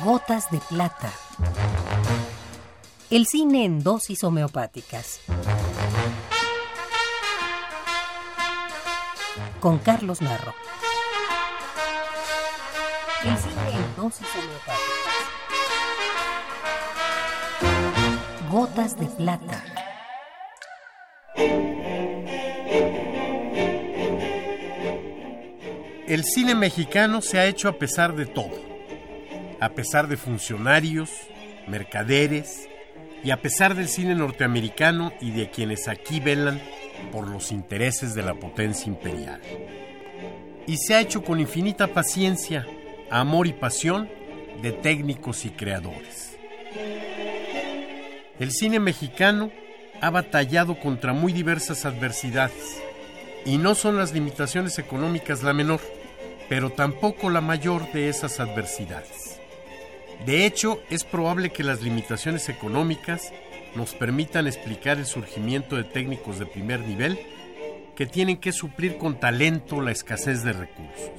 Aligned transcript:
Gotas 0.00 0.50
de 0.50 0.58
plata. 0.58 1.12
El 3.10 3.26
cine 3.26 3.64
en 3.64 3.82
dosis 3.84 4.24
homeopáticas. 4.24 5.20
Con 9.60 9.78
Carlos 9.78 10.22
Narro. 10.22 10.54
El 13.24 13.36
cine 13.36 13.70
en 13.74 13.96
dosis 13.96 14.26
homeopáticas. 14.34 14.82
Gotas 18.50 18.98
de 18.98 19.06
plata. 19.06 19.62
El 26.08 26.24
cine 26.24 26.54
mexicano 26.54 27.22
se 27.22 27.38
ha 27.38 27.46
hecho 27.46 27.68
a 27.68 27.78
pesar 27.78 28.14
de 28.16 28.26
todo, 28.26 28.50
a 29.62 29.68
pesar 29.68 30.08
de 30.08 30.16
funcionarios, 30.16 31.08
mercaderes 31.68 32.68
y 33.22 33.30
a 33.30 33.40
pesar 33.40 33.76
del 33.76 33.86
cine 33.86 34.16
norteamericano 34.16 35.12
y 35.20 35.30
de 35.30 35.50
quienes 35.50 35.86
aquí 35.86 36.18
velan 36.18 36.60
por 37.12 37.28
los 37.28 37.52
intereses 37.52 38.16
de 38.16 38.22
la 38.24 38.34
potencia 38.34 38.88
imperial. 38.88 39.40
Y 40.66 40.78
se 40.78 40.96
ha 40.96 41.00
hecho 41.00 41.22
con 41.22 41.38
infinita 41.38 41.86
paciencia, 41.86 42.66
amor 43.08 43.46
y 43.46 43.52
pasión 43.52 44.08
de 44.62 44.72
técnicos 44.72 45.44
y 45.44 45.50
creadores. 45.50 46.36
El 48.40 48.50
cine 48.50 48.80
mexicano 48.80 49.52
ha 50.00 50.10
batallado 50.10 50.80
contra 50.80 51.12
muy 51.12 51.32
diversas 51.32 51.84
adversidades 51.84 52.82
y 53.46 53.58
no 53.58 53.76
son 53.76 53.96
las 53.96 54.12
limitaciones 54.12 54.80
económicas 54.80 55.44
la 55.44 55.52
menor 55.52 55.80
pero 56.48 56.70
tampoco 56.70 57.30
la 57.30 57.40
mayor 57.40 57.90
de 57.92 58.08
esas 58.08 58.40
adversidades. 58.40 59.41
De 60.26 60.46
hecho, 60.46 60.80
es 60.88 61.02
probable 61.04 61.50
que 61.50 61.64
las 61.64 61.82
limitaciones 61.82 62.48
económicas 62.48 63.32
nos 63.74 63.94
permitan 63.94 64.46
explicar 64.46 64.98
el 64.98 65.06
surgimiento 65.06 65.76
de 65.76 65.84
técnicos 65.84 66.38
de 66.38 66.46
primer 66.46 66.80
nivel 66.80 67.18
que 67.96 68.06
tienen 68.06 68.36
que 68.36 68.52
suplir 68.52 68.98
con 68.98 69.18
talento 69.18 69.80
la 69.80 69.90
escasez 69.90 70.44
de 70.44 70.52
recursos. 70.52 71.10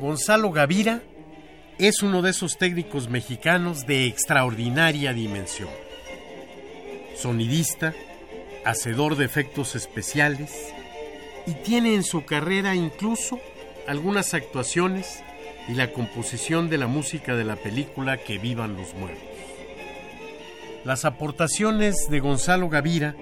Gonzalo 0.00 0.50
Gavira 0.50 1.02
es 1.78 2.02
uno 2.02 2.22
de 2.22 2.30
esos 2.30 2.56
técnicos 2.56 3.08
mexicanos 3.08 3.86
de 3.86 4.06
extraordinaria 4.06 5.12
dimensión. 5.12 5.68
Sonidista, 7.16 7.94
hacedor 8.64 9.16
de 9.16 9.24
efectos 9.24 9.74
especiales, 9.74 10.72
y 11.46 11.52
tiene 11.52 11.94
en 11.94 12.04
su 12.04 12.24
carrera 12.24 12.74
incluso 12.74 13.40
algunas 13.86 14.34
actuaciones 14.34 15.22
y 15.68 15.74
la 15.74 15.92
composición 15.92 16.68
de 16.68 16.78
la 16.78 16.86
música 16.86 17.36
de 17.36 17.44
la 17.44 17.56
película 17.56 18.18
Que 18.18 18.38
vivan 18.38 18.76
los 18.76 18.94
muertos. 18.94 19.22
Las 20.84 21.04
aportaciones 21.04 22.08
de 22.10 22.20
Gonzalo 22.20 22.68
Gavira 22.68 23.14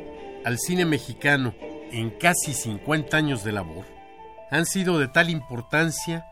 al 0.44 0.58
cine 0.58 0.84
mexicano 0.84 1.54
en 1.90 2.10
casi 2.10 2.54
50 2.54 3.16
años 3.16 3.44
de 3.44 3.52
labor 3.52 3.84
han 4.50 4.64
sido 4.64 4.98
de 4.98 5.08
tal 5.08 5.30
importancia 5.30 6.24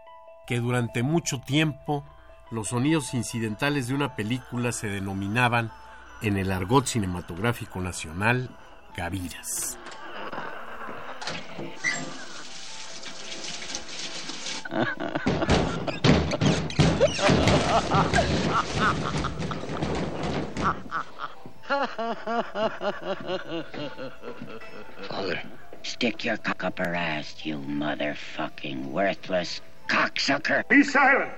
que 0.47 0.61
durante 0.61 1.03
mucho 1.03 1.41
tiempo 1.41 2.05
los 2.51 2.69
sonidos 2.69 3.13
incidentales 3.15 3.89
de 3.89 3.95
una 3.95 4.15
película 4.15 4.73
se 4.73 4.87
denominaban 4.87 5.73
en 6.23 6.37
el 6.39 6.53
argot 6.53 6.87
cinematográfico 6.87 7.81
nacional 7.81 8.49
gaviras. 8.97 9.79
Father. 25.09 25.43
Stick 25.83 26.25
your 26.25 26.37
cock 26.39 26.65
up 26.65 26.79
her 26.79 26.95
ass, 26.95 27.45
you 27.45 27.59
motherfucking 27.59 28.87
worthless 28.87 29.61
cocksucker. 29.89 30.67
Be 30.69 30.83
silent. 30.83 31.33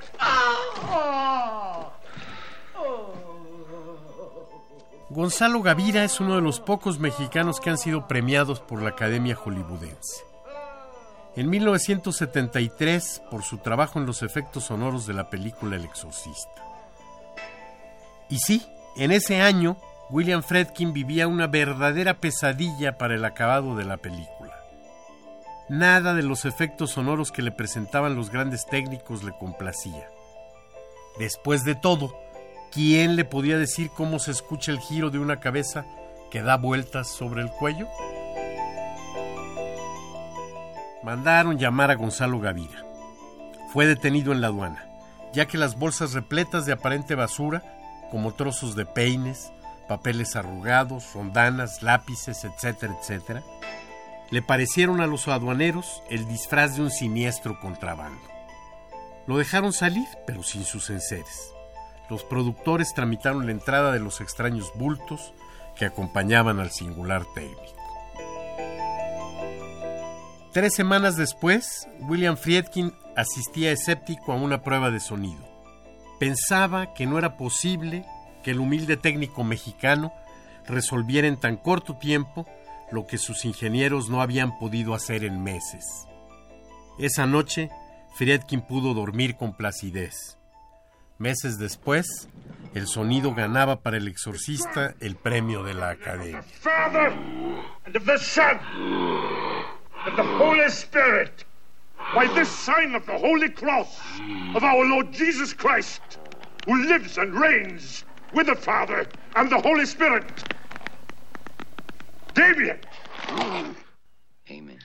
Gonzalo 5.11 5.63
Gavira 5.63 6.05
es 6.05 6.21
uno 6.21 6.37
de 6.37 6.43
los 6.43 6.61
pocos 6.61 6.99
mexicanos 6.99 7.61
que 7.61 7.71
han 7.71 7.79
sido 7.79 8.07
premiados 8.07 8.61
por 8.61 8.83
la 8.83 8.91
Academia 8.91 9.35
Hollywoodense. 9.35 10.28
En 11.37 11.51
1973, 11.51 13.23
por 13.31 13.43
su 13.43 13.59
trabajo 13.59 13.99
en 13.99 14.07
los 14.07 14.23
efectos 14.23 14.65
sonoros 14.65 15.07
de 15.07 15.15
la 15.15 15.31
película 15.31 15.77
El 15.77 15.85
Exorcista. 15.85 16.65
Y 18.29 18.39
sí, 18.39 18.67
en 18.97 19.13
ese 19.13 19.41
año, 19.41 19.77
William 20.11 20.43
Fredkin 20.43 20.93
vivía 20.93 21.29
una 21.29 21.47
verdadera 21.47 22.15
pesadilla 22.15 22.99
para 22.99 23.15
el 23.15 23.25
acabado 23.25 23.77
de 23.77 23.85
la 23.85 23.99
película. 23.99 24.59
Nada 25.69 26.15
de 26.15 26.23
los 26.23 26.47
efectos 26.47 26.93
sonoros 26.93 27.31
que 27.31 27.43
le 27.43 27.53
presentaban 27.53 28.17
los 28.17 28.31
grandes 28.31 28.65
técnicos 28.67 29.23
le 29.23 29.33
complacía. 29.33 30.09
Después 31.19 31.65
de 31.65 31.75
todo, 31.75 32.19
¿quién 32.73 33.17
le 33.17 33.25
podía 33.25 33.59
decir 33.59 33.91
cómo 33.95 34.19
se 34.19 34.31
escucha 34.31 34.73
el 34.73 34.81
giro 34.81 35.11
de 35.11 35.19
una 35.19 35.41
cabeza 35.41 35.85
que 36.31 36.43
da 36.43 36.57
vueltas 36.57 37.09
sobre 37.09 37.43
el 37.43 37.51
cuello? 37.51 37.87
Mandaron 41.09 41.57
llamar 41.57 41.91
a 41.91 41.95
Gonzalo 41.95 42.39
Gavira. 42.39 42.85
Fue 43.73 43.87
detenido 43.87 44.31
en 44.31 44.43
la 44.43 44.49
aduana, 44.49 44.85
ya 45.33 45.47
que 45.47 45.57
las 45.57 45.79
bolsas 45.79 46.13
repletas 46.13 46.67
de 46.67 46.75
aparente 46.75 47.15
basura, 47.15 47.63
como 48.11 48.35
trozos 48.35 48.77
de 48.77 48.85
peines, 48.85 49.51
papeles 49.89 50.37
arrugados, 50.37 51.15
rondanas, 51.15 51.83
lápices, 51.83 52.45
etcétera, 52.45 52.95
etcétera, 53.01 53.43
le 54.31 54.43
parecieron 54.43 55.01
a 55.01 55.07
los 55.07 55.29
aduaneros 55.29 56.03
el 56.11 56.29
disfraz 56.29 56.77
de 56.77 56.83
un 56.83 56.91
siniestro 56.91 57.59
contrabando. 57.59 58.21
Lo 59.27 59.39
dejaron 59.39 59.73
salir, 59.73 60.09
pero 60.27 60.43
sin 60.43 60.65
sus 60.65 60.91
enseres. 60.91 61.55
Los 62.11 62.23
productores 62.23 62.93
tramitaron 62.93 63.47
la 63.47 63.53
entrada 63.53 63.93
de 63.93 64.01
los 64.01 64.21
extraños 64.21 64.73
bultos 64.75 65.33
que 65.75 65.87
acompañaban 65.87 66.61
al 66.61 66.71
singular 66.71 67.25
técnico. 67.35 67.79
Tres 70.53 70.75
semanas 70.75 71.17
después, 71.17 71.87
William 72.01 72.37
Friedkin 72.37 72.95
asistía 73.17 73.71
escéptico 73.71 74.33
a 74.33 74.37
una 74.37 74.63
prueba 74.63 74.91
de 74.91 74.99
sonido. 74.99 75.47
Pensaba 76.19 76.95
que 76.95 77.07
no 77.07 77.19
era 77.19 77.37
posible 77.37 78.07
que 78.43 78.53
el 78.53 78.61
humilde 78.61 78.97
técnico 78.97 79.45
mexicano 79.45 80.13
resolviera 80.67 81.29
en 81.29 81.39
tan 81.39 81.57
corto 81.57 81.99
tiempo 81.99 82.47
lo 82.91 83.07
que 83.07 83.19
sus 83.19 83.45
ingenieros 83.45 84.09
no 84.09 84.23
habían 84.23 84.59
podido 84.59 84.95
hacer 84.95 85.23
en 85.25 85.43
meses. 85.43 85.85
Esa 86.99 87.27
noche, 87.27 87.71
Friedkin 88.17 88.63
pudo 88.63 88.95
dormir 88.95 89.37
con 89.37 89.55
placidez. 89.55 90.39
Meses 91.19 91.59
después, 91.59 92.29
el 92.75 92.87
sonido 92.87 93.35
ganaba 93.35 93.81
para 93.81 93.99
el 93.99 94.09
exorcista 94.09 94.95
el 95.01 95.17
premio 95.17 95.63
de 95.63 95.75
la 95.75 95.91
Academia. 95.91 96.43
Of 100.07 100.17
the 100.17 100.23
the 100.23 100.29
Holy 100.39 100.69
Spirit. 100.71 101.45
By 102.15 102.27
this 102.35 102.49
sign 102.49 102.95
of 102.95 103.05
the 103.07 103.19
Holy 103.19 103.51
Cross 103.51 104.01
of 104.55 104.65
our 104.65 104.85
Lord 104.85 105.13
Jesus 105.13 105.53
Christ, 105.53 106.01
who 106.65 106.87
lives 106.87 107.19
and 107.19 107.35
reigns 107.35 108.05
with 108.33 108.47
the 108.47 108.55
Father 108.55 109.07
and 109.37 109.51
the 109.51 109.61
Holy 109.61 109.85
Spirit. 109.85 110.25
Damien! 112.35 112.79
Amen. 114.51 114.79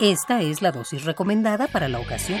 Esta 0.00 0.42
es 0.42 0.60
la 0.62 0.72
dosis 0.72 1.04
recomendada 1.04 1.68
para 1.68 1.88
la 1.88 2.00
ocasión. 2.00 2.40